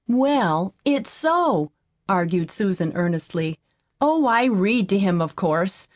"Well, 0.09 0.73
it's 0.83 1.11
so," 1.11 1.69
argued 2.09 2.49
Susan 2.49 2.91
earnestly. 2.95 3.59
"Oh, 4.01 4.25
I 4.25 4.45
read 4.45 4.89
to 4.89 4.97
him, 4.97 5.21
of 5.21 5.35
course. 5.35 5.87